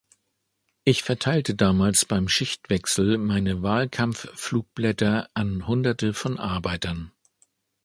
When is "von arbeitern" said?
6.15-7.11